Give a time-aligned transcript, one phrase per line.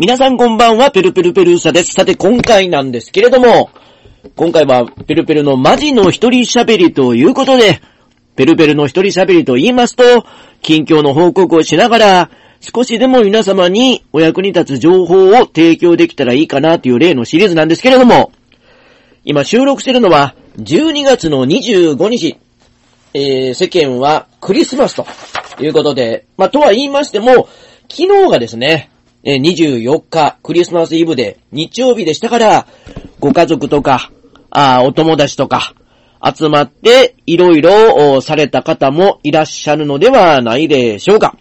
[0.00, 1.92] 皆さんこんばんは、ペルペルペルーサです。
[1.92, 3.68] さて、今回なんですけれども、
[4.36, 7.80] 今回は、ペルペルのマジの一人喋りということで、
[8.36, 10.04] ペルペルの一人喋りと言いますと、
[10.62, 12.30] 近況の報告をしながら、
[12.60, 18.30] 少しでも皆様にお役に立つ情報を提供できたらいいかなという例のシリーズなんですけれども、
[19.24, 22.38] 今収録してるのは、12月の25日、
[23.14, 25.08] えー、世間はクリスマスと
[25.60, 27.48] いうことで、まあ、とは言いましても、
[27.90, 28.90] 昨日がですね、
[29.24, 32.66] え24日、クリスマスイブで日曜日でしたから、
[33.18, 34.10] ご家族とか、
[34.50, 35.74] あお友達とか、
[36.22, 41.36] 集まっていろいろされた方もいらっしゃるのではないでしょうか。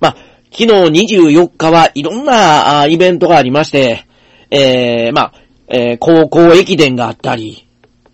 [0.00, 0.16] まあ、
[0.52, 4.06] 昨日24日はいろんなイベントがありまして、
[4.50, 5.32] えー、まあ、
[5.68, 7.68] えー、高校駅伝があったり、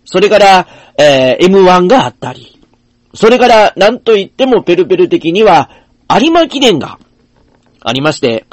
[0.05, 0.67] それから、
[0.99, 2.61] えー、M1 があったり、
[3.15, 5.71] それから、なんと言ってもペルペル的には、
[6.11, 6.99] 有馬記念が
[7.81, 8.47] ありまして、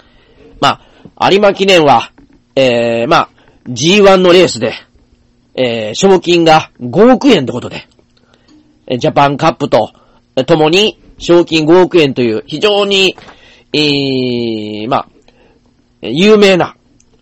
[0.59, 0.81] ま
[1.15, 2.11] あ、有馬記念は、
[2.55, 3.29] えー、まあ、
[3.67, 4.73] G1 のレースで、
[5.55, 7.87] えー、賞金が5億円ってことで、
[8.97, 9.91] ジャパンカップと、
[10.47, 13.15] 共に賞金5億円という非常に、
[13.71, 15.07] えー、まあ、
[16.01, 16.75] 有名な、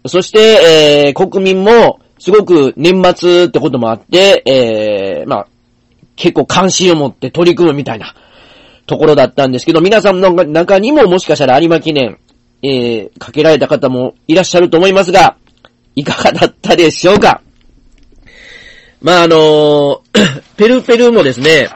[0.05, 5.47] そして、えー、国民もすごく年末ってこともあって、えー、まあ、
[6.15, 8.13] 結構関心を持って取り組むみたいな
[8.85, 12.19] ところだったんですけど、皆さんの中にももしかしたら有馬記念、
[12.63, 15.37] えー、かけられた方もいらっしゃると思いますが、
[15.95, 17.41] いかがだったでしょうか？
[19.01, 20.01] まあ、あのー、
[20.57, 21.69] ペルペルもですね、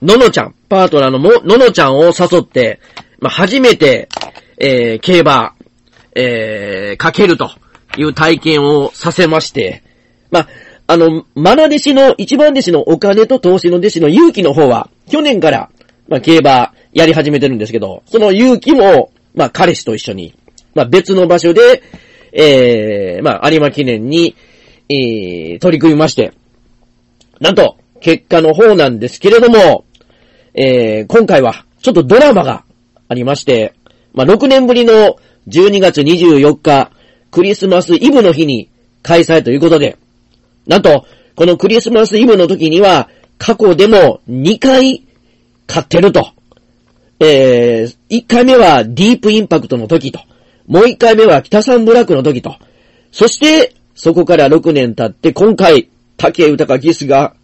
[0.00, 2.80] ののちゃん、パートナーのも、ののちゃんを誘って、
[3.20, 4.08] まあ、初めて、
[4.58, 5.54] えー、競馬、
[6.14, 7.50] えー、かけると
[7.96, 9.82] いう体験をさせまして、
[10.30, 10.48] まあ、
[10.86, 15.70] あの、マナ弟子の、一番弟子のお金と投資の弟子の勇気の方は、去年から、
[16.08, 20.34] まあ、競馬やり始めてるんですけど、その勇気も、まあ、彼氏と一緒に、
[20.74, 21.82] まあ、別の場所で、
[22.32, 24.36] えー、まあ、有馬記念に、
[24.88, 26.32] えー、取り組みまして、
[27.40, 29.84] なんと、結果の方なんですけれども、
[30.54, 32.64] えー、今回は、ちょっとドラマが
[33.08, 33.74] ありまして、
[34.12, 35.16] まあ、6年ぶりの
[35.48, 36.90] 12月24日、
[37.30, 38.68] クリスマスイブの日に
[39.02, 39.96] 開催ということで、
[40.66, 45.04] なんと、このクリスマスイブの時には、過去でも2回
[45.66, 46.32] 買ってると。
[47.24, 50.20] えー、1回目はディープインパクトの時と。
[50.66, 52.56] もう1回目は北サンブラックの時と。
[53.12, 57.34] そして、そこから6年経って今回、竹豊ギスが、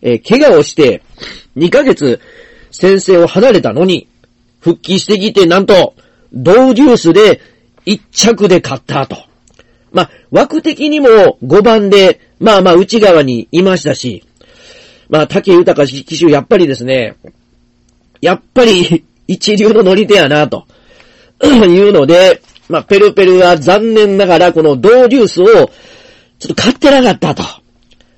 [0.00, 1.02] えー、怪我をして、
[1.56, 2.20] 2ヶ月
[2.70, 4.08] 先生を離れたのに、
[4.60, 5.94] 復帰してきて、なんと、
[6.32, 7.40] ドーデュースで
[7.86, 9.16] 1着で勝ったと。
[9.92, 14.24] まあ、枠的にも5番で、まあまあ内側にいましたし、
[15.08, 17.16] まあ、竹豊騎手、やっぱりですね、
[18.20, 20.66] やっぱり一流の乗り手やな、と
[21.44, 25.68] いうので、まあ、ペルペルは残念ながらこのドーデュースをちょっ
[26.48, 27.42] と買ってなかったと。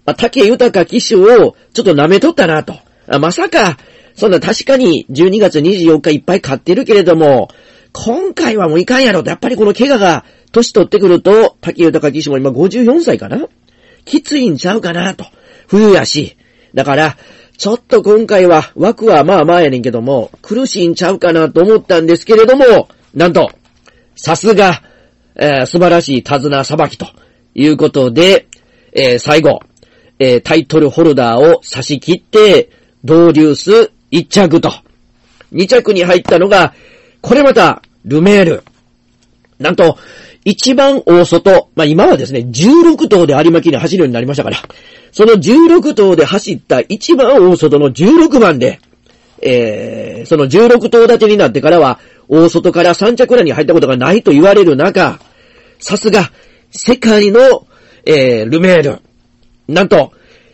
[0.07, 2.75] まあ、竹豊騎手をちょっと舐めとったなと。
[3.07, 3.77] あまさか、
[4.15, 7.49] そんな確かに12月24日いっぱい買ってるけれども、
[7.93, 9.31] 今回はもういかんやろと。
[9.31, 13.49] やっぱりこの怪我が年取ってくると、竹豊騎手も今54歳かな？
[14.05, 15.25] きついんちゃうかなと。
[15.67, 16.37] 冬やし。
[16.75, 17.17] だから、
[17.61, 23.51] ちょっと今回は枠はまあまあやねんけども、苦しいんちゃうかなと思ったんですけれども、なんと、
[24.17, 24.83] さすが、
[25.37, 27.07] えー、素晴らしい手綱さばきと
[27.55, 28.47] いうことで、
[28.95, 29.61] えー、最後、
[30.19, 32.71] えー、タイトルホルダーを差し切って、
[33.05, 34.73] ドーデュース1着と。
[35.53, 36.73] 2着に入ったのが、
[37.21, 38.65] これまた、ルメール。
[39.59, 39.99] なんと、
[40.51, 44.57] 一番大外、まあ、今はですね、16頭で有馬記念走るようになりましたから、
[45.13, 48.81] その16頭で走った一番大外の16番で、
[49.43, 55.21] えー、その16頭立てになってからは、大外から3着裏に入ったことがないと言われる中、
[55.79, 56.33] さすが、
[56.73, 57.67] 世界の、
[58.05, 58.99] えー、ルメール。
[59.69, 60.13] なんと、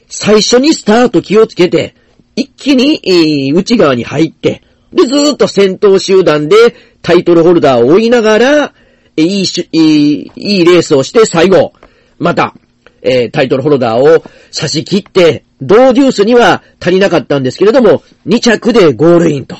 [0.08, 1.94] 最初にスタート気をつけて、
[2.37, 4.62] 一気に、えー、内側に入って、
[4.93, 6.56] で、ずーっと先頭集団で
[7.00, 8.75] タイトルホルダーを追いながら、
[9.17, 11.73] いいし、いい、いいレースをして最後、
[12.19, 12.55] また、
[13.03, 19.57] えー、タイトルホルダーを差し切って、ドーデュースには足りなかったんですけれども、2着でゴールインと。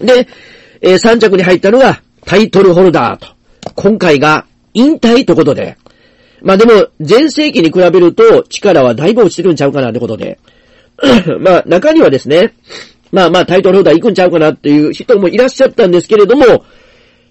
[0.00, 0.26] で、
[0.80, 3.28] えー、3着に入ったのがタイトルホルダーと。
[3.74, 5.76] 今回が引退ということで。
[6.42, 10.38] まあでも、前世紀に比べると力はだいぶ落ちてるんちゃうかなってことで。
[11.40, 12.54] まあ中にはですね、
[13.12, 16.64] まあまあタイトルホルダー行くんちゃうかなっていう人もいらっしゃったんですけれども、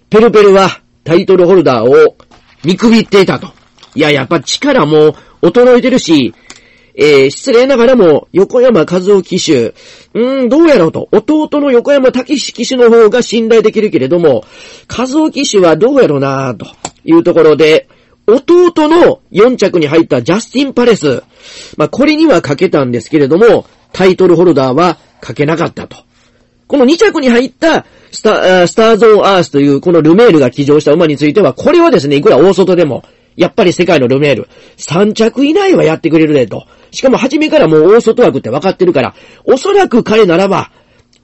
[0.09, 2.17] ペルペルはタイトルホルダーを
[2.63, 3.47] 見くびっていたと。
[3.95, 6.35] いや、やっぱ力も衰えてるし、
[6.93, 11.09] えー、失礼ながらも、横山和夫騎手、うーん、どうやろうと。
[11.11, 14.43] 弟の横山武史騎手の方が信頼できるけれども、
[14.87, 16.67] 和夫騎手はどうやろうなと
[17.03, 17.89] いうところで、
[18.27, 21.23] 弟の4着に入ったジャスティン・パレス。
[21.75, 25.97] まあ、これにはかけたんですけれども、タイトルホルダーはかけなかったと。
[26.69, 33.03] この2着に入ったスタスターゾーンアースというこのルメールが騎乗した馬については、これはですね、いくら大外でも、
[33.35, 36.67] やっぱり世界のルメール、3着以内はやってくれるでと。
[36.91, 40.71] しかも初めからもう大外枠って分かってるから、おそらく彼ならば、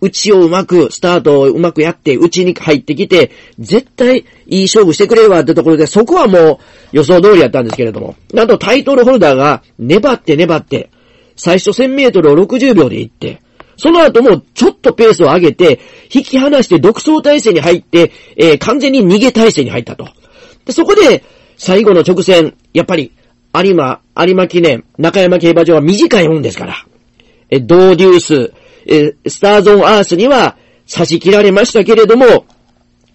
[0.02, 6.58] 内をうまく、スタートをうまくやって、内に入ってきて、絶対いい勝負してくれるわってところで、そこはもう
[6.92, 10.90] 予想通りやったんですけれども、なんとタイトルホルダーが粘って粘って、
[11.36, 13.42] 最初1000メートルを60秒で行って、
[13.78, 15.80] その後もちょっとペースを上げて、
[16.14, 20.08] 引き離して独走体制に入って、えー、完全に逃げ体制に入ったと。
[20.66, 21.24] で、そこで、
[21.58, 23.12] 最後の直線、やっぱり、
[23.54, 26.86] 有馬、有馬記念、中山競馬場は短いもんですから、
[27.50, 28.54] え、ドーデュース、
[28.88, 32.46] え、スターゾーンアースには差し切られましたけれども、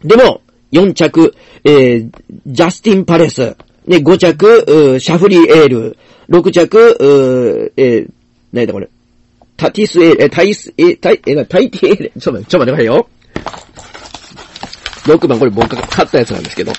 [0.04, 0.40] でも、
[0.72, 1.34] 4着、
[1.64, 2.10] えー、
[2.46, 5.96] ジャスティン・パレス、ね、5着、シャフリー・エール、
[6.28, 8.08] 6着、えー、
[8.52, 8.88] 何だこれ、
[9.60, 13.08] タティス・エール、タイス、え、タイ、え、タイティエール、ちょっと待って、ちょっと待ってくださいよ。
[15.18, 16.72] 6番、これ僕が買ったやつなんですけど、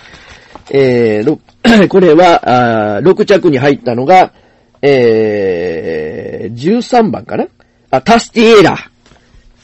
[0.71, 1.39] えー、
[1.87, 4.33] これは、あ6着に入ったのが、
[4.81, 7.45] えー、13番かな？
[7.91, 8.89] あ、タスティエーラ。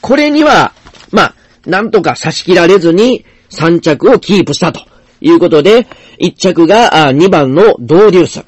[0.00, 0.72] これには、
[1.10, 1.34] まあ、
[1.66, 4.82] なんとか差し切られずに3着をキープしたと
[5.20, 5.88] いうことで、
[6.20, 8.44] 1着が2番のドーデュース。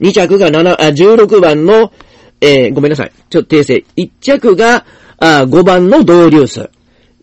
[0.00, 1.92] 2着が7、16番の、
[2.40, 3.12] えー、ごめんなさい。
[3.30, 3.84] ちょっと訂正。
[3.96, 4.84] 1着が
[5.18, 6.70] あ5番のドーデュース。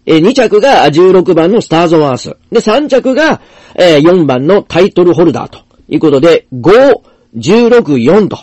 [0.06, 2.36] えー、2着が16番のスターズ・ワース。
[2.52, 3.42] で、3着が、
[3.76, 7.02] えー、4番のタイトルホルダーということで、5、
[7.36, 8.38] 16、4と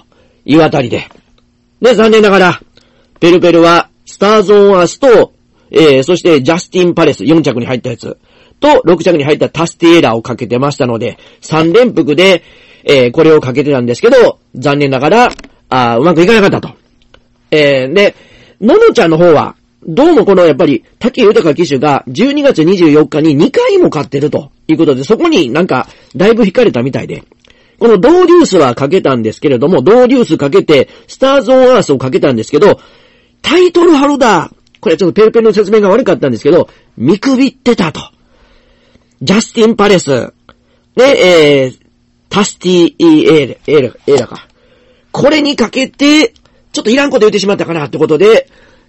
[0.44, 1.08] いうあたりで。
[1.80, 2.60] で、残念ながら、
[3.20, 5.32] ペルペルは、スターズ・オン・アースと、
[5.70, 8.18] えー、そしてジャスティン・パレス4着に入ったやつ、
[8.58, 12.42] と6着に入ったタスティエラーをかけてましたので、3連複で、
[12.84, 15.32] えー、これをかけてたんですけど、残念ながら、
[15.72, 16.74] あうまくいかなかったと。
[17.50, 18.14] えー、で、
[18.60, 27.24] ののちゃんの方は、どうもこのやっぱり、竹豊騎手が12月24日に2回も勝ってるということで、そこになんか、だいぶ惹かれたみたいで、
[27.78, 32.78] このドーデュースはかけたんですけれども、ドーデュースかけて、スターズ・オン・アースをかけたんですけど、
[33.40, 38.00] タイトルハルダー、これちょっとペルペルの説明が悪かったんですけど、見くびってたと。
[39.22, 40.32] ジャスティン・パレス、
[40.94, 41.78] で、えー、
[42.28, 44.46] タスティ・エーレ、エーレ、エーラか。
[45.12, 46.34] これにかけて、
[46.72, 48.48] ちょっといらんこと言ってしまったかなってことで、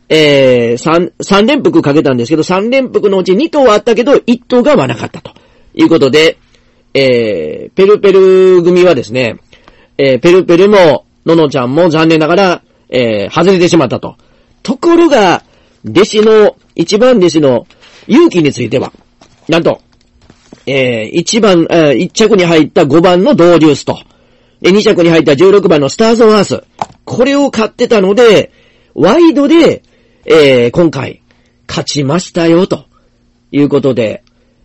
[0.10, 5.32] えー、三、三連複かけたんですけど、三連複のうち二頭はあったけど、一頭がはなかったと。
[5.76, 6.38] いうことで、
[6.94, 9.38] えー、ペルペル組はですね、
[9.98, 14.18] えー、ペルペルも、ののちゃんも残念ながら、えー、外れてしまったと。
[14.62, 15.44] ところが、
[15.88, 17.68] 弟子の、一番弟子の
[18.08, 18.92] 勇気については、
[19.48, 19.82] なんと、
[20.66, 23.98] えー、一番、えー、一着に入った五番のドーデュースと、
[24.64, 26.64] で、二着に入った16番のスターズ・オン・アース。
[27.04, 28.50] これを買ってたので、
[28.96, 29.84] ワイドで、
[30.26, 31.22] えー、今回、
[31.68, 32.86] 勝ちましたよ、と
[33.52, 34.24] いうことで、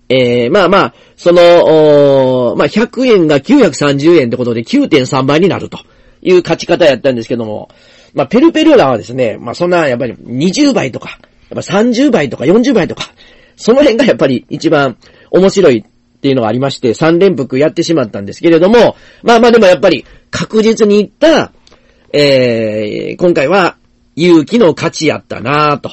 [0.09, 5.81] えー、まあまあ、その、まあ、100円が930円ってことで9.3倍になると
[6.23, 7.69] いう勝ち方やったんですけども、
[8.15, 11.19] まあ、ペルペルラはですね、まあ、そんな、やっぱり20倍とか、
[11.51, 13.11] やっぱ30倍とか40倍とか、
[13.57, 14.97] その辺がやっぱり一番
[15.33, 15.85] 面白い
[16.19, 21.53] っていうのがありまして、3連複やってしまったんですけれども、まあまあでもやっぱり確実に言った、
[22.13, 23.77] えー、今回は
[24.17, 25.91] 勇気の勝ちやったなと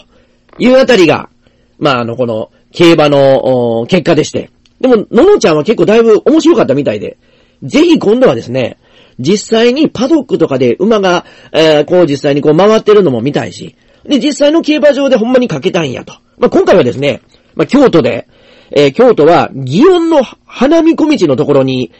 [0.58, 1.30] いうあたりが、
[1.78, 4.50] まあ、あの、この、競馬の、結果でして。
[4.82, 7.18] でも、ののちゃんは結構だいぶ面白かったみたいで、
[7.64, 8.78] ぜひ今度はですね、
[9.20, 16.14] 実際にパドックとかで馬が、えー、こう実際にこう回ってるのも見たいし、で、実際の競馬場でほんまにかけたいんやと。
[16.38, 17.22] まあ、今回はですね、
[17.56, 18.28] まあ、京都で、
[18.72, 21.92] えー、京都は、祇園の花見小道のところに、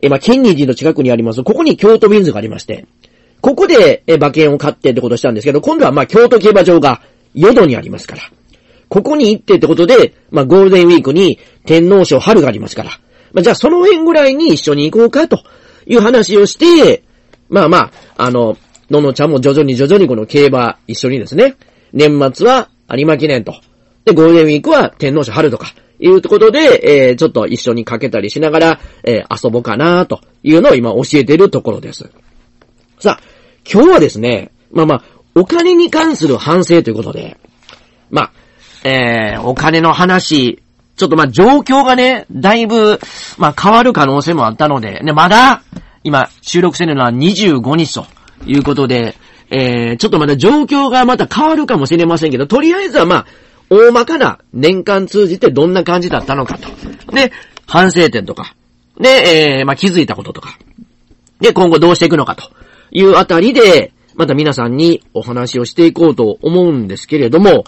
[0.00, 1.42] えー、まあ、金日寺の近くにあります。
[1.42, 2.86] ここに京都ビンズがありまして、
[3.40, 7.02] ここで、え、馬券を買ってってことしたんですけど、今度はま、京都競馬場が、
[7.34, 8.22] 淀にありますから。
[8.88, 12.90] ここに行ってってことで、まあ、ゴールデンウィークに天皇賞春がありますから。
[13.32, 15.42] まあ、じゃあその辺ぐらいに一緒に行こうかと
[15.86, 17.02] いう話をして、
[17.48, 18.58] まあまあ、あの、
[18.90, 21.56] ののちゃんも徐々に徐々にこの競馬一緒にですね、
[21.94, 23.54] 年末は有馬記念と。
[24.04, 32.10] で、ゴールデンウィークは天皇賞春とか、いうことで、えー、ちょっと一緒にかけたりしながら、えー、遊ぼうかなというのを今教えてるところです。
[32.98, 33.20] さあ、
[33.70, 35.02] 今日はですね、まあまあ、
[35.34, 37.38] お金に関する反省ということで、
[38.10, 38.32] まあ、
[38.88, 40.60] えー、お金の話、
[40.96, 42.98] ちょっとまあ状況がね、だいぶ、
[43.38, 45.62] まあ変わる可能性もあったので、ね、まだ、
[46.04, 48.06] 今、収録してるのは25日と
[48.44, 49.14] いうことで、
[49.50, 53.26] えー、ちょっとまだ状況がまた変わるかもしれませんけど、とりあえずはまあ、
[53.72, 56.68] 大まかな年間通じてどんな感じだったのかと。
[57.12, 57.32] で、
[57.66, 58.54] 反省点とか、
[59.00, 60.58] で、えー、まあ、気づいたこととか。
[61.40, 62.50] で、今後どうしていくのかと
[62.90, 67.64] いうあたりで、また皆さんにお話をしていこうと思うんですけれども、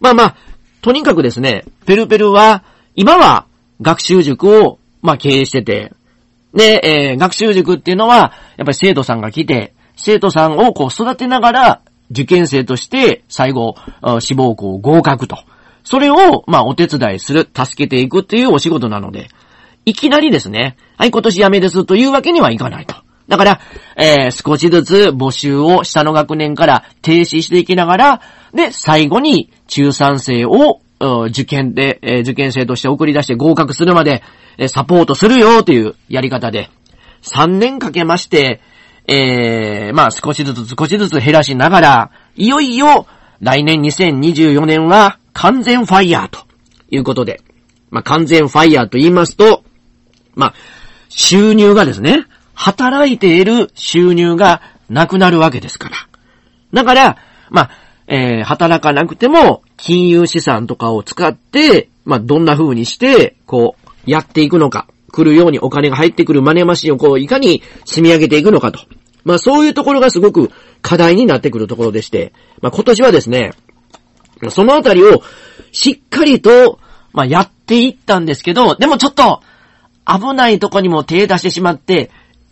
[0.00, 0.36] まあまあ、
[0.80, 2.62] とにかくですね、ペルペルは、
[2.94, 3.46] 今は
[3.82, 5.92] 学習塾を、まあ経営してて、
[6.54, 13.76] で、えー、学習塾っていうのは、やっぱり生徒さんが来て、生徒さんをこう育てながら、受験生として最後、
[14.20, 15.38] 志望校合格と。
[15.84, 19.28] それを、まあ、お手伝いする、助けていくっていうお仕事なので、
[19.86, 22.94] いきなりですね、はい、今年辞めですというわけにはいかないと。
[23.26, 23.60] だから、
[23.96, 28.20] えー、少しずつ募集を下の学年から停止していきながら、
[28.52, 30.80] で、最後に中3生を
[31.28, 34.22] 受験で、えー、受験生として送り出して合格するまで、
[34.56, 36.70] えー、サポートするよというやり方で、
[37.22, 38.60] 3年かけまして、
[39.08, 43.06] えー、まあ少しずつ少しずつ減らしながら、いよいよ
[43.40, 46.40] 来年2024年は完全ファイヤーと
[46.90, 47.40] いうことで、
[47.90, 49.64] まあ完全ファイヤーと言いますと、
[50.38, 50.54] まあ、
[51.08, 52.24] 収入がですね、
[52.54, 55.96] 働いている収入がなくなるわけですから。
[56.72, 57.16] だから、
[57.50, 57.70] まあ、
[58.06, 64.86] えー、働かなくても、金融資産とかを使って、まあ、どんな風にして、こう、やっていくのか、
[65.18, 68.80] 来るようにお金が入ってくるマネーマシンをこう、いかに積み上げていくのかと。
[69.24, 72.32] まあ、そういうところがすごく課題になってくるところでして、
[72.62, 73.52] まあ、今年はですね、
[74.50, 75.22] そのあたりを、
[75.72, 76.78] しっかりと、
[77.12, 79.42] まあ、やっていったんですけど、でもちょっと、
[80.06, 82.10] 危ないとこにも手出してしまって、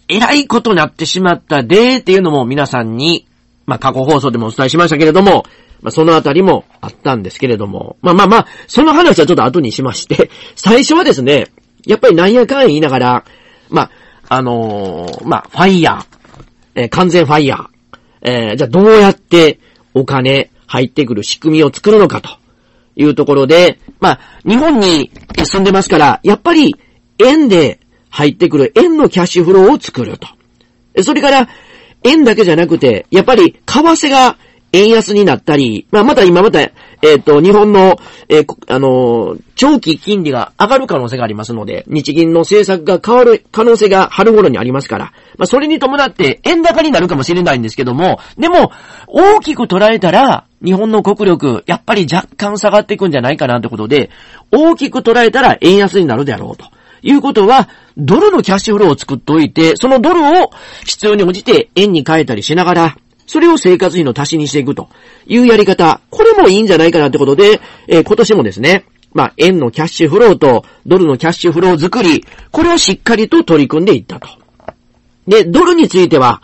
[0.08, 3.28] えらいことになってしまったで、っていうのも皆さんに、
[3.64, 5.44] まあ、過去放送でもお伝えしましたけれども、
[5.82, 11.46] まあ、そのあたりもあったんですけれども、まあまあまあ、その話はちょっと後にしまして、最初はですね、
[11.86, 13.24] やっぱりなんやかん言いながら、
[13.70, 13.90] まあ、
[14.28, 16.04] あのー、まあ、ファイヤー、
[16.74, 17.68] えー、完全ファイヤー、
[18.22, 19.60] えー、じゃあどうやって
[19.94, 22.28] お金入ってくる仕組みを作るのかと
[22.96, 25.10] いうところで、まあ、日本に
[25.44, 26.74] 住んでますから、やっぱり
[27.18, 30.28] 円で入ってくる円のキャッシュフローを作ると。
[31.02, 31.48] それから、
[32.02, 34.38] 円だけじゃなくて、やっぱり、為替が
[34.73, 37.96] 円安になったり、まあ、また今また、えっ、ー、と、日本の、
[38.28, 48.73] えー、あのー、長期金利が上がる可能性がありますので、日銀の政策が変わる可能性が春頃にありますから、まあ、それに伴って円高になるかもしれないんですけども、でも、
[49.06, 54.11] 大きく捉えたら、日本の国力、やっぱり若干下がっていくんじゃないかなってことで、
[54.50, 56.66] 大きく捉えたら円安になるであろうと。
[57.02, 60.50] いうことは、ドルのキャッシュフローを作っておいて、そのドルを
[60.85, 62.96] 必要に応じて円に変えたりしながら、
[63.26, 64.88] それを生活費の足しにしていくと
[65.26, 74.28] いうやり方、これもいいんじゃないかなってことで、えー、今年もですね、まあ、円のキャッシュフローとドルのキャッシュフロー作り、これをしっかりと取り組んでいったと。
[75.26, 76.42] で、ドルについては、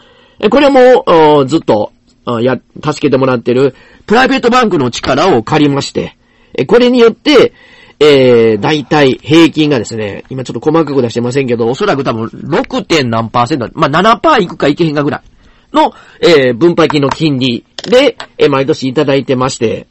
[0.51, 1.93] これも、ずっと、
[2.41, 3.75] や、助けてもらってる、
[4.07, 6.17] プライベートバンクの力を借りまして、
[6.55, 7.53] えこれによって、
[8.01, 12.85] えー、大体平均がですね、今ちょっと細かく出してませんけど、おそらく多分 6.
[12.85, 15.32] 点何パーセント、まあ、7%いくかいけへんかぐらい
[15.73, 19.87] の、えー、分配金の金利で、えー、毎年いただいてまして、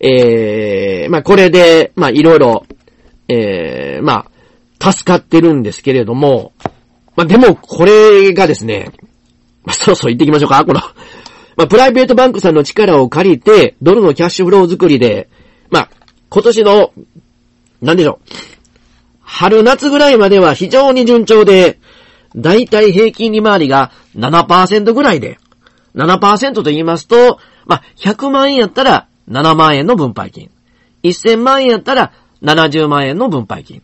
[0.00, 2.66] えー、まあ、これで、まあ、いろいろ、
[3.28, 4.26] えー、ま
[4.80, 6.52] あ、助かってるんですけれども、
[7.16, 8.90] まあ、でも、これがですね、
[9.64, 10.80] まあ、そろそろ行ってきましょうか、この
[11.54, 15.28] まあ、プライベートバンクさんの力を借りて、ドルのキャッシュフロー作りで、
[15.70, 15.90] まあ、
[16.30, 16.92] 今年の
[17.82, 18.32] なんでしょう。
[19.20, 21.78] 春夏ぐらいまでは非常に順調で、
[22.36, 25.38] だいたい平均利回りが7%ぐらいで、
[25.94, 30.50] 7%と言いますと、まあ、100万円やったら7万円の分配金。
[31.02, 32.12] 1000万円やったら
[32.42, 33.82] 70万円の分配金。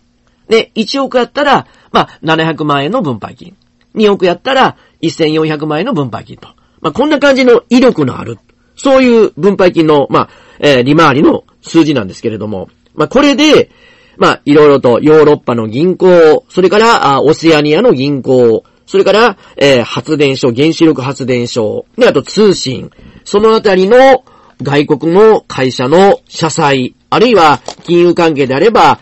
[0.49, 3.57] で、1億やったら、まあ、700万円の分配金。
[3.95, 6.49] 2億やったら1400万円の分配金と。
[6.81, 8.39] まあ、こんな感じの威力のある、
[8.77, 10.29] そういう分配金の、まあ、
[10.61, 13.71] えー、利回りの数字なんですけれども、まあ、これで、
[14.19, 22.91] まあ、いろいろとヨーロッパの銀行、それから、あオセアニアの銀行、それから、えー、発電所、原子力発電所、で、あと通信、
[23.25, 24.25] そのあたりの
[24.61, 28.99] 外国の会社の社債、あるいは金融関係であれば、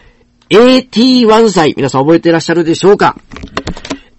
[0.50, 3.16] AT1 債、皆さん覚えてらっしゃるでしょうか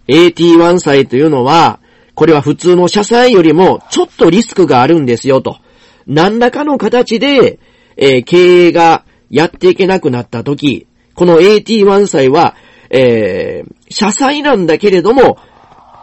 [0.08, 1.80] ?AT1 債というのは、
[2.16, 5.58] これは普通の社債よりもちょっとリスクがあるんですよと。
[6.08, 7.60] 何らかの形で、
[7.98, 10.87] えー、経営がやっていけなくなった時、
[11.18, 12.56] この AT1 歳は、
[12.92, 15.40] えー、社債なんだけれども、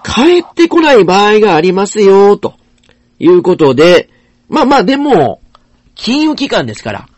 [0.05, 2.55] 帰ってこない場合がありますよ、と
[3.21, 4.11] いうことで、
[4.49, 5.41] まあまあでも、
[5.95, 7.09] 金融機関ですから、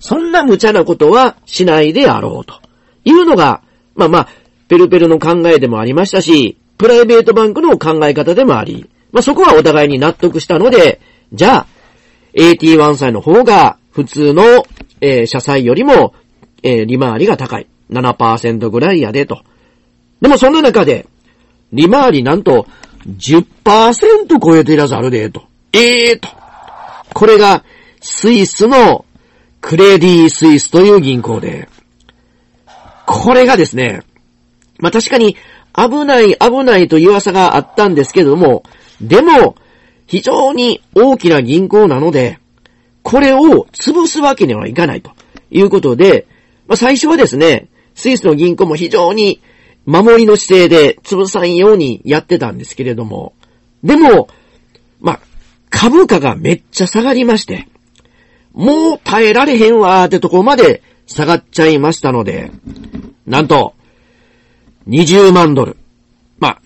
[0.00, 2.60] そんな無茶なことはしないであろう、と
[3.06, 3.62] いうのが、
[3.94, 4.28] まあまあ、
[4.68, 11.00] ペルペルの考えでもありましたし、プライベートバンクの考え方でもあり、まあそこはお互いに納得したので、
[11.32, 11.66] じゃあ、
[12.34, 14.44] AT1 歳の方が普通の
[15.00, 16.14] えー、社債よりも、
[16.66, 17.66] えー、利回りが高い。
[17.90, 19.42] 7%ぐらいやで、と
[20.20, 21.06] でもそんな中で、
[21.72, 22.66] 利回りなんと
[23.06, 25.44] 10%超えていらずあるで、と。
[25.72, 26.28] ええー、と。
[27.14, 27.64] これが
[28.00, 29.04] スイスの
[29.60, 31.68] クレディ・スイスという銀行で、
[33.06, 34.02] これがですね、
[34.78, 35.36] まあ確かに
[35.74, 38.64] 危ない危ないという噂があったんですけども、
[39.00, 39.56] でも、
[40.06, 42.38] 非常に大きな銀行なので、
[43.02, 45.12] これを潰すわけにはいかないと
[45.50, 46.26] いうことで、
[46.68, 49.40] まあ最初はですね、スイスの銀行も非常に
[49.86, 53.34] 守りの姿勢で潰さんようにやってたんですけれども、
[53.82, 54.28] でも、
[55.00, 55.20] まあ、
[55.70, 57.68] 株価がめっちゃ下がりまして、
[58.52, 62.50] もう耐えられへんわーってとこまで下がっちゃいましたので、
[63.26, 63.74] なんと、
[64.88, 65.76] 20万ドル。
[66.38, 66.62] まあ、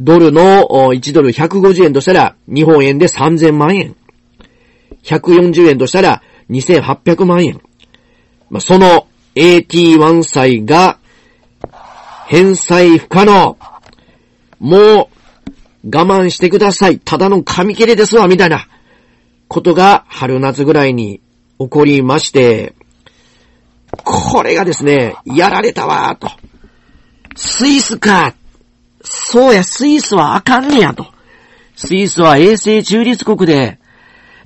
[0.00, 3.94] ドルの1ドル150円としたら、日本円で3000万円。
[5.04, 7.60] 140円としたら、2800万円。
[8.50, 10.98] まあ、その AT1 債が、
[12.26, 13.56] 返済不可能。
[14.58, 15.08] もう、我
[15.84, 16.98] 慢してください。
[16.98, 18.66] ただの紙切れですわ、みたいな、
[19.48, 21.20] ことが春夏ぐらいに
[21.58, 22.74] 起こりまして、
[24.04, 26.30] これがですね、やられたわ、と。
[27.36, 28.34] スイスか。
[29.02, 31.06] そうや、スイスはあかんねや、と。
[31.76, 33.78] スイスは衛星中立国で、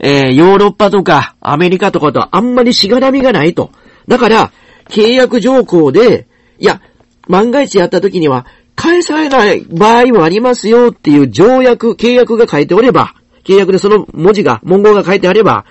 [0.00, 3.70] えー、ヨーロッパとかアメリカとかとあんまりしがらみがないと。
[4.08, 4.52] だから、
[4.88, 6.26] 契約条項で、
[6.58, 6.80] いや、
[7.28, 15.64] 万が一やった時には、返されない場合もありますよっていう条約、契約が書いておれば、契約でその文字が、文言が書いてあれば、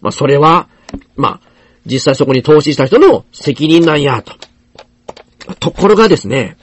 [0.00, 0.68] まあ、それは、
[1.16, 1.48] まあ、
[1.84, 4.34] 実際そこに投資した人の責任なんや、と。
[5.60, 6.56] ところがですね、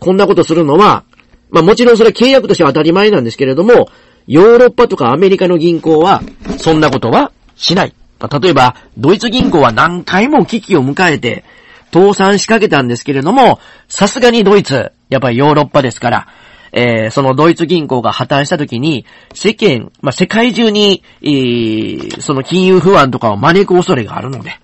[0.00, 1.04] こんなことするのは、
[1.50, 3.88] まあもちろんそれは契約としては当たり前なんですけれども、
[4.26, 6.22] ヨーロッパとかアメリカの銀行は、
[6.58, 7.94] そんなことはしない。
[8.20, 11.44] まあ、例えば、ドイツ銀行は何回も危機を迎えて、
[11.92, 16.28] 倒産しかけたんですけれども、さすがにドイツ、やっぱりヨーロッパですから、
[16.72, 24.60] えー、そのドイツ銀行が破綻した時に、世間、まあ、世界中に、えー、その金融不安とかを招く恐れがあるので、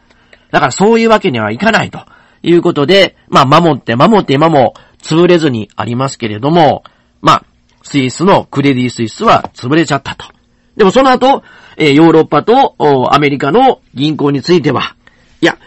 [0.51, 2.01] だからそういうわけにはいかないと
[2.43, 6.85] いうことで、まあ、守って守って今も潰れずにありますけれども、
[7.23, 7.45] まあ、
[7.83, 10.27] スイスのクレディスイスは潰れちゃったと。
[10.77, 11.43] でもその後、
[11.77, 14.97] えー、ヨーロッパとアメリカの銀行については、
[15.41, 15.59] いや、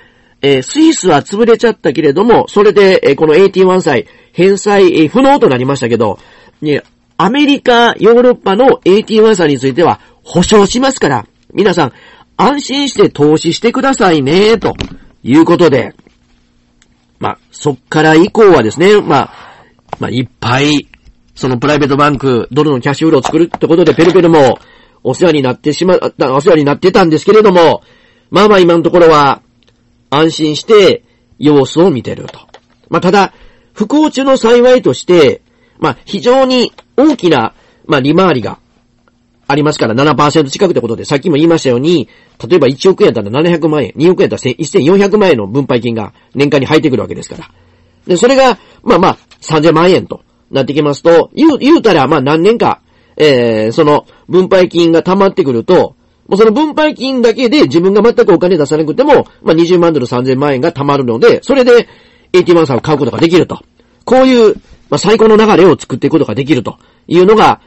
[0.42, 6.20] えー、スイスは潰れちゃったけれども、それで、えー、この81歳、返済、えー、不能となりましたけど、
[6.62, 6.84] ね、
[7.18, 11.94] アメリカ、ヨーロッパの81歳については保証しますから、皆さん、
[12.38, 14.76] 安心して投資してくださいね、と
[15.24, 15.96] いうことで、
[17.20, 19.34] まあ、そっから以降はですね、まあ、
[20.00, 20.88] まあ、いっぱい、
[21.34, 24.60] そのプライベートバンク、ドルのキャッシュフローを作るってことで、ペルペルも
[25.04, 27.82] お世話になってしまった、お世話になってたんですけれども、
[28.30, 29.42] まあまあ今のところは、
[30.10, 31.04] 安心して
[31.38, 32.40] 様子を見てると。
[32.90, 33.34] まあ、ただ、
[33.74, 35.42] 不幸中の幸いとして、
[35.80, 37.54] まあ、非常に大きな、
[37.86, 38.60] まあ、利回りが
[39.48, 42.10] ありますから7%近くってことで、さっきも言いましたように、
[42.48, 47.52] 例えば1億円やったら700万円、2億円やったら1400万円の分配金が年間に入ってくるわけですから。
[48.06, 52.82] で、それが、まあまあ、3000万円となってきますと、言う、言うたら、まあ何年か、
[53.18, 55.96] えー、その分配金が溜まってくると、
[56.28, 61.88] もうその分配金だけで自分が全くお金出さなくても、まあ、20万ドル3000万円が貯まるので、それで
[62.34, 63.62] AT1 さんを買うことができると。
[64.04, 64.56] こういう、
[64.90, 66.78] まあ、最高の流れを作っていくことができると
[67.08, 67.62] いうのが、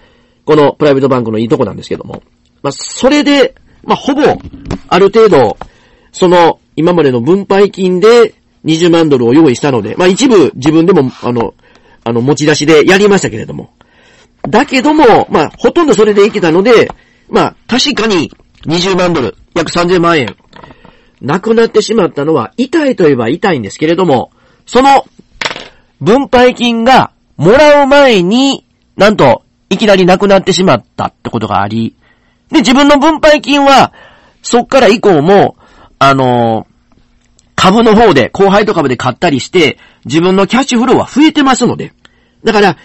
[0.44, 2.22] このプライベートバンクのいいとこなんですけども。
[2.62, 4.22] まあ、それで、まあ、ほぼ、
[4.88, 5.56] ある程度、
[6.12, 8.34] その、今までの分配金で
[8.64, 11.54] 20万ドルを用意したので、まあ、一部自分でも、あの、
[12.04, 13.70] あの、持ち出しでやりましたけれども。
[14.48, 16.90] だけども、まあ、ほとんどそれでいけたので、
[17.29, 18.33] まあ、確かに、
[18.66, 20.37] 20万ドル、約3000万円。
[21.20, 24.33] なくなってしまったのは痛いといえば痛いんですけれども、
[24.64, 25.05] その
[26.00, 31.94] 分配金がもらう前に、なんと、いきなりなくなってしまったってことがあり、
[32.50, 33.92] で、自分の分配金は、
[34.42, 35.57] そっから以降も、
[35.98, 37.00] あのー、
[37.55, 41.92] 株の方で、後輩と株で買ったりして、自分のキャッシュフローは増えてますので。
[42.42, 42.76] だから、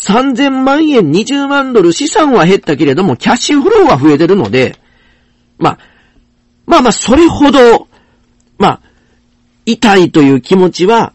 [0.00, 4.76] 3000万円20万ドル資産は減ったけれども、キャッシュフローは増えてるので、
[5.58, 5.78] まあ、
[6.66, 7.88] まあまあ、それほど、
[8.58, 8.80] まあ、
[9.64, 11.12] 痛いという気持ちは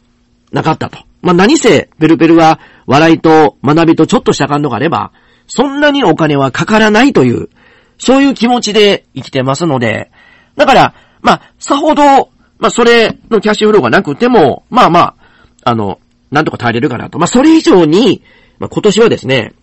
[0.51, 0.97] なかったと。
[1.21, 5.11] まあ何せ、ペルペルは笑いと学びとちょっとした感度があれば、
[5.47, 7.49] そんなにお金はかからないという、
[7.97, 10.11] そういう気持ちで生きてますので、
[10.55, 15.15] だから、まあ、さほど、まあそれのキャッシュフローがなくても、まあまあ、
[15.63, 15.99] あの、
[16.31, 17.19] なんとか耐えれるかなと。
[17.19, 18.23] まあそれ以上に、
[18.61, 19.55] まあ今年はですね、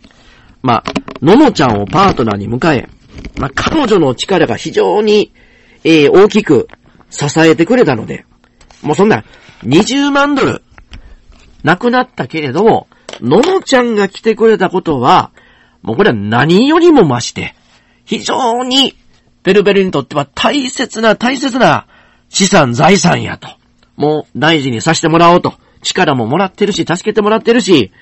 [0.60, 0.84] まあ、
[1.22, 2.88] ののちゃんをパートナーに迎え、
[3.38, 5.32] まあ、彼女の力が非常に、
[5.84, 6.66] えー、大きく
[7.08, 8.26] 支えてくれたので、
[8.82, 9.24] もうそんな、
[9.62, 10.62] 20万ドル、
[11.62, 12.88] 亡くなったけれども、
[13.20, 15.30] ののちゃんが来てくれたことは、
[15.82, 17.54] もうこれは何よりも増して、
[18.04, 18.96] 非常に
[19.44, 21.86] ペルペルにとっては大切な大切な
[22.30, 23.48] 資産財産やと。
[23.96, 25.54] もう大事にさせてもらおうと。
[25.82, 27.92] 力ももらってるし、助けてもらってるし、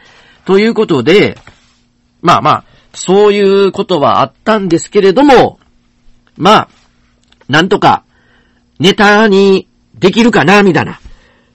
[0.46, 1.37] ということで、
[2.22, 5.59] まあまあ、そういうことはあったんですけれども、
[6.37, 6.68] まあ、
[7.48, 8.04] なんとか、
[8.78, 11.00] ネタにできるかな、みたいな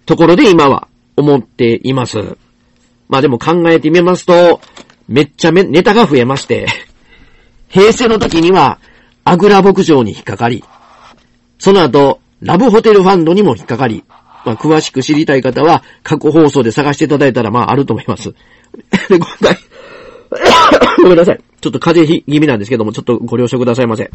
[0.06, 2.38] ところで今は思っています。
[3.08, 4.60] まあでも考えてみますと、
[5.08, 6.68] めっちゃネタが増えまして、
[7.70, 8.80] 平成の時には、
[9.24, 10.64] アグラ牧場に引っかかり、
[11.60, 14.04] その後、ラブホテルファンドにも引っかかり、
[14.46, 18.34] まあ、詳しく知りたい方は、過去放送で探していただいたら、まあ、あると思います。
[19.10, 19.58] で、今回
[21.04, 21.40] ごめんなさい。
[21.60, 24.10] ちょっと風邪気味なんですけども、ちょっとご了承くださいませ。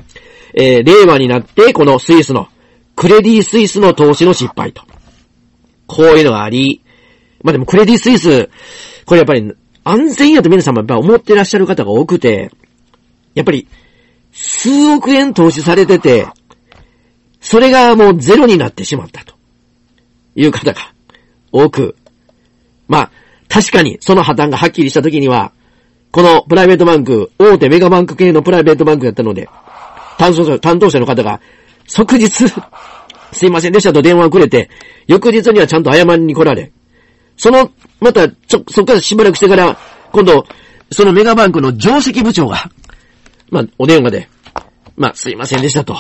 [0.55, 2.49] えー、令和になって、このスイスの、
[2.97, 4.83] クレディスイスの投資の失敗と。
[5.87, 6.83] こういうのがあり、
[7.43, 8.49] まあでもクレディスイス、
[9.05, 9.53] これやっぱり
[9.85, 12.51] 安全やと皆さんもやっぱ思ってらっしゃる方が多くて、
[13.35, 13.69] やっぱり
[14.33, 16.27] 数億円投資されてて、
[17.41, 19.35] それがもうゼロになってしまったと
[20.35, 20.93] いう方が
[21.53, 21.95] 多く、
[22.89, 23.11] まあ
[23.49, 25.53] 確かにその破綻がはっきりした時には、
[26.11, 29.49] このプライベートバンク、大手メガバンク系のプライベートバンクやったので、
[30.19, 31.41] 担当者、担当者の方が、
[31.87, 32.29] 即日
[33.33, 34.71] すいませんでしたと電話をくれて、
[35.07, 36.73] 翌日にはちゃんと謝りに来られ、
[37.37, 39.79] その、また、ちょ、そっからしばらくしてから、
[40.11, 40.47] 今度、
[40.91, 42.71] そのメガバンクの上席部長が、
[43.51, 44.29] まあ、お電話で、
[44.97, 45.99] まあ、すいませんでしたと、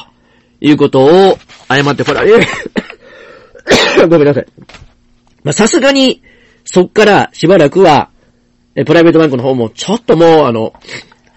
[0.60, 2.32] いうことを謝って来られ、
[4.08, 4.46] ごめんなさい。
[5.44, 6.22] まあ、さすがに、
[6.66, 8.10] そっからしばらくは、
[8.74, 10.74] え、プライベートバンクの方も、ちょっともう、あの、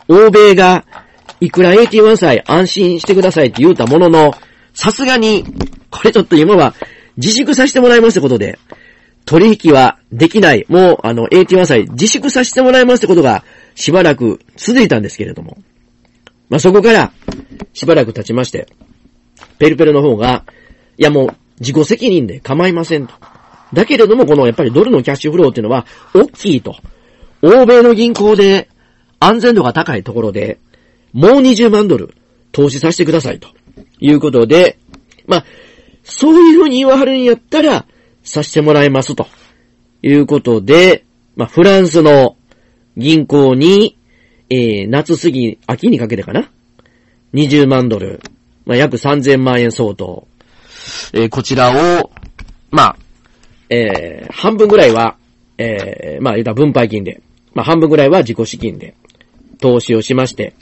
[0.09, 0.85] 欧米が、
[1.39, 4.33] いくら AT1 歳安心してくださいって言うたものの、
[4.73, 5.45] さすがに、
[5.89, 6.75] これちょっと今は
[7.17, 8.59] 自粛させてもらいますってことで、
[9.25, 13.43] 取引はできない、もうあの AT1 歳自粛させてもらいますってことが
[13.75, 15.57] しばらく続いたんですけれども、
[16.49, 17.11] まあ、そこから
[17.73, 18.67] しばらく経ちまして、
[19.59, 20.45] ペルペルの方が、
[20.97, 23.13] いやもう自己責任で構いませんと。
[23.73, 26.75] だけれどもこのやっぱりドルのキャッシュフローっていうのは大きいと。
[27.41, 28.69] 欧米の銀行で
[29.19, 30.59] 安全度が高いところで、
[31.13, 32.15] もう20万ドル
[32.51, 33.49] 投資させてくださいと
[33.99, 34.77] いうことで、
[35.27, 35.45] まあ、
[36.03, 37.85] そういうふうに言わはるんやったら、
[38.23, 39.27] させてもらいますと
[40.01, 41.05] いうことで、
[41.35, 42.37] まあ、フランスの
[42.97, 43.97] 銀行に、
[44.49, 46.49] えー、夏過ぎ、秋にかけてかな
[47.33, 48.21] ?20 万ドル、
[48.65, 50.27] まあ、約3000万円相当、
[51.13, 52.11] えー、こちらを、
[52.71, 52.97] まあ、
[53.69, 55.17] えー、半分ぐらいは、
[55.57, 57.21] えー、まあ、言ったら分配金で、
[57.53, 58.95] まあ、半分ぐらいは自己資金で
[59.59, 60.53] 投資をしまして、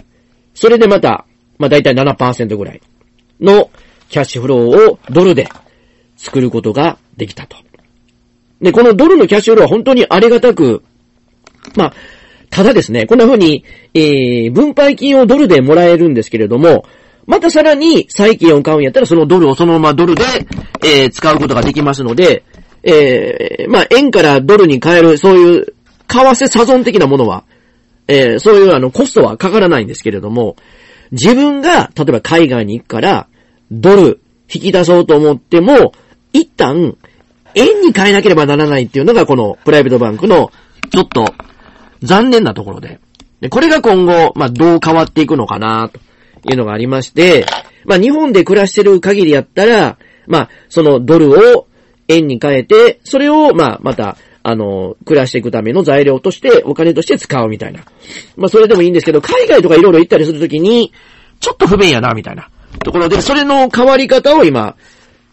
[0.53, 1.25] それでまた、
[1.57, 2.81] まあ、だいたい7%ぐらい
[3.39, 3.69] の
[4.09, 5.49] キャッシュフローをドルで
[6.15, 7.57] 作ることができたと。
[8.61, 10.83] で、このドルのキャッシュフローは本当にありがたく、
[11.75, 11.93] まあ、
[12.49, 16.85] ただですね、こんな風に、えー、分配金をドルでもらえるんですけれども、
[17.27, 20.23] またさらに債券を買うんやったらそのドルをそのままドルで、
[20.83, 22.43] えー、使うことができますので、
[22.83, 25.73] えー、まあ、円からドルに変える、そういう、為
[26.07, 27.43] 替差損的なものは、
[28.07, 30.55] えー、そういうあの、コストはかからないんですけれども、
[31.11, 33.27] 自分が、例えば海外に行くから、
[33.71, 34.21] ドル
[34.53, 35.93] 引き出そうと思っても、
[36.33, 36.95] 一旦、
[37.55, 40.51] 円に変えなければならないっていうのがこのプライベートバンクの
[40.91, 41.25] ちょっと
[42.03, 42.99] 残念なところで。
[43.41, 45.99] で、これが今後、まあ、どう変わっていくのかな、と
[46.49, 47.45] いうのがありまして、
[47.85, 51.66] まあ、日本で暮らしてる限りやったら、まあ、そのドルを
[52.07, 57.81] 円に変えて、それを、まあ、また、あの、暮らしていくための材料として、お金として使うみたいな。
[58.35, 60.93] まあ、それでもいいんですけど、海外とかいろいろ行ったりするときに、
[61.39, 62.49] ちょっと不便やな、みたいな。
[62.83, 64.75] ところで、それの変わり方を今、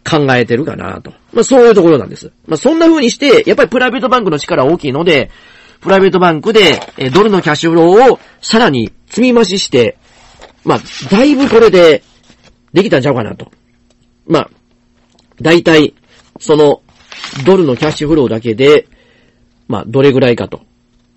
[0.08, 1.12] 考えてるかなと。
[1.32, 2.30] まあそういうところなんです。
[2.46, 5.30] まあそんな風にして、やっぱりプライベートバンクの力大きいので、
[5.80, 9.98] プライベートバンクで、えドルのキャッシュフローをさらに積み増しして、
[10.64, 12.02] まあ、だいぶこれで、
[12.72, 13.50] できたんちゃうかなと。
[14.26, 14.50] まあ、
[15.40, 15.94] だいたい、
[16.38, 16.83] その、
[17.47, 18.87] ドルのキャッシュフローだけで、
[19.68, 20.61] まあ、どれぐらいかと。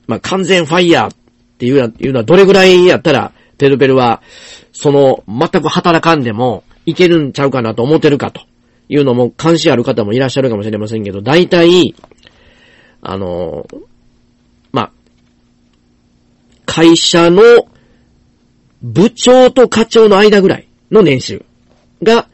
[0.08, 1.16] まあ、完全ファイヤーっ
[1.58, 4.22] ていうのはどれぐらいやったら、ペルペルは、
[4.72, 8.42] その、全く働かんでも、いけるんちゃうかなと思ってるかと。
[8.90, 11.94] いうのも関心ある方もいらっしゃるかもしれませんけど、大体、
[13.02, 13.68] あの、
[14.72, 14.92] まあ、
[16.66, 17.42] 会社の
[18.82, 21.46] 部長と課長の間ぐらいの年収
[22.04, 22.30] が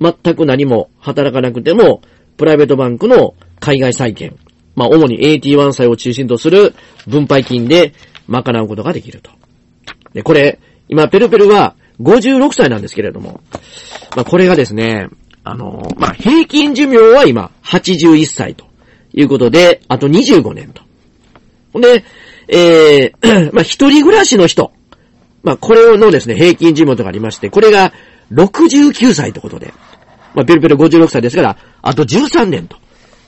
[0.00, 2.02] 全く何も働かなくても、
[2.36, 4.36] プライベートバンクの海外債券、
[4.74, 6.74] まあ、主に AT1 債を中心とする
[7.06, 7.92] 分配金で
[8.28, 9.30] 賄うことができると。
[10.12, 13.40] で、これ、今、ペルペルは56歳なんですけれども、
[14.16, 15.08] まあ、これがですね、
[15.44, 18.66] あの、まあ、平均寿命は今、81歳と
[19.12, 20.82] いうことで、あと25年と。
[21.72, 22.04] ほんで、
[22.48, 24.72] えー、 まあ、一人暮らしの人。
[25.42, 27.92] まあ、これのですね、平均寿命とかありまして、これが
[28.32, 29.74] 69歳ということで。
[30.34, 32.76] まあ、ペルペル56歳ですから、あと13年と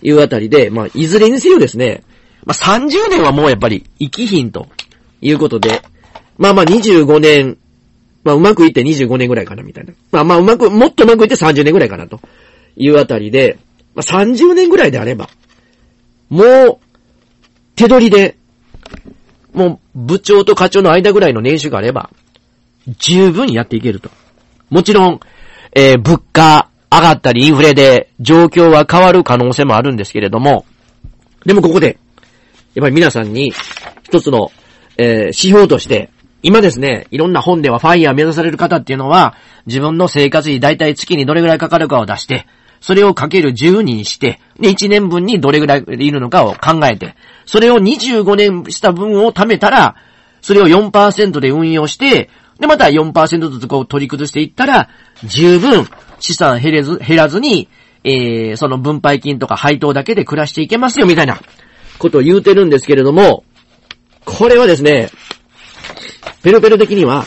[0.02, 2.02] いうあたりで、まあ、いずれにせよですね、
[2.44, 4.68] まあ、30年はもうやっぱり生きひんと
[5.20, 5.82] いうことで、
[6.38, 7.58] まあまあ25年、
[8.24, 9.92] まあうまくいって25年ぐらいかなみたいな。
[10.12, 12.20] まあまあうまく、もっとうまくいって30年ぐらいかなと
[12.76, 13.58] いうあたりで、
[13.94, 15.28] まあ30年ぐらいであれば、
[16.28, 16.78] もう、
[17.74, 18.36] 手取りで、
[19.52, 22.10] もう部長と課長の間ぐらいの年収があれば、
[22.98, 24.10] 十分やっていけると。
[24.70, 25.20] もちろん、
[25.74, 30.64] えー、物価上がったりインフレで状況は変わる可能性もあるんですけれども、
[31.44, 31.98] でもここで、
[32.74, 33.52] やっぱり皆さんに
[34.02, 34.50] 一つの、
[34.98, 36.10] えー、指標として、
[36.42, 39.34] 今ですね、いろんな本ではファイヤー目指される方っていうのは、
[39.66, 42.46] 自分の生活費大体月にどれぐらいかかるかを出して、
[42.80, 49.96] それをかける10にして、で、1年分にどれぐらいいるのかを考えて、それを25年した分を貯めたら、
[50.40, 54.88] それを4%で運用して、で、また4%ずつこう取り崩していったら、
[55.24, 55.86] 十分
[56.18, 57.68] 資産減れず、減らずに、
[58.04, 61.40] えー、その分配金とか配当だけで暮らしていけますよ、みたいな
[61.98, 63.44] ことを言うてるんですけれども、
[64.24, 65.10] これはですね、
[66.42, 67.24] ペロペロ的には、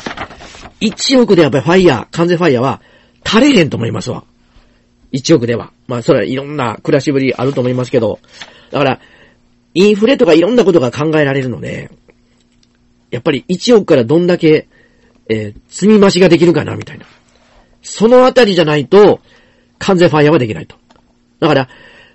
[0.81, 2.81] 1億でやっぱりファイヤー、完全ファイヤーは、
[3.23, 4.23] 足れへんと思いますわ。
[5.11, 5.71] 1億では。
[5.87, 8.19] まあ、それはいろんな暮らしぶりあると思いますけど、
[8.71, 8.99] だから、
[9.73, 11.91] インフレとかいろんなことが考えられるので、
[13.11, 14.67] やっぱり1億からどんだけ、
[15.29, 17.05] えー、積み増しができるかな、みたいな。
[17.81, 19.19] そのあたりじゃないと、
[19.77, 20.75] 完全ファイヤーはできないと。
[21.39, 21.69] だから、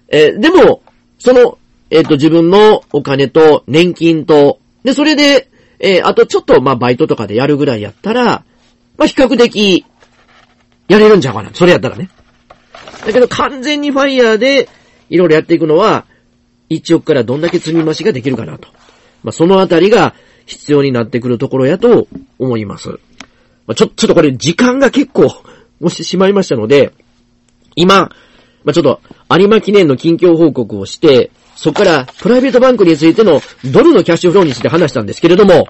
[0.08, 0.82] えー、でも、
[1.18, 1.58] その、
[1.90, 5.48] えっ、ー、と、自分のお金と年金と、で、それで、
[5.78, 8.44] えー、あとちょっと、まあ、バイトとかでやるぐらいやったら、
[8.96, 9.84] まあ、比較的、
[10.88, 11.50] やれるんちゃうかな。
[11.54, 12.10] それやったらね。
[13.06, 14.68] だけど、完全にファイヤーで、
[15.08, 16.06] いろいろやっていくのは、
[16.70, 18.68] 1億からどんだけ積み増しができるかなと。
[19.22, 20.14] まあ、そのあたりが
[20.46, 22.98] 必要になってくるところやと思います。
[23.66, 25.24] ま、ちょ、ちょっとこれ時間が結構、
[25.80, 26.92] 押してしまいましたので、
[27.76, 28.10] 今、
[28.64, 29.00] まあ、ちょっと、
[29.36, 35.68] 有馬記念の近況報告をして、そこからプライベートバンクについてのドルのキャッシュフローについて話したんですけれども、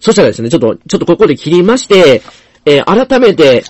[0.00, 2.22] そしたらですね、ちょっと、ちょっとここで切りまして、
[2.64, 3.64] えー、改めて、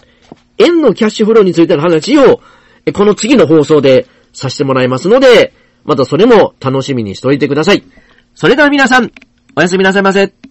[0.58, 2.40] 円のキャッシュフローについての話を、
[2.92, 5.52] この次の放送でさせてもらいますので、
[5.84, 7.82] またそれも楽しみにしておいてください。
[8.34, 9.10] それでは皆さん、
[9.56, 10.47] おやすみなさいませ。